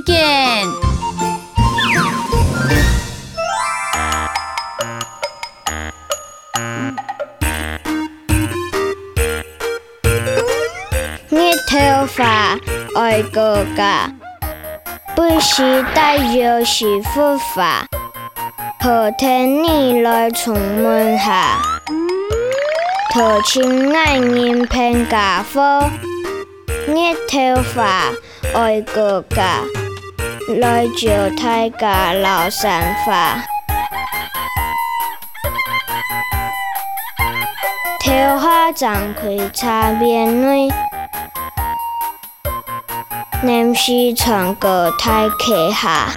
[0.00, 0.66] 见。
[11.28, 12.58] 你头发
[12.96, 13.82] 爱哥哥，
[15.14, 17.86] 不时带着洗护发，
[18.80, 21.58] 好天你来充门下。
[23.14, 25.90] 头前爱人偏家风，
[26.86, 28.10] 你头发
[28.54, 29.42] 爱哥哥。
[30.48, 33.42] 来就太家老散发。
[38.00, 40.68] 头发张开茶边内，
[43.42, 46.08] 临时穿过太客下。